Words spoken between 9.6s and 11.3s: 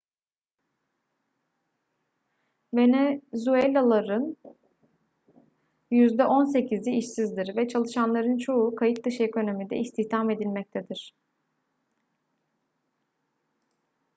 istihdam edilmektedir